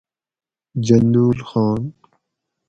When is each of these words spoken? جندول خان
جندول 0.85 1.37
خان 1.49 1.81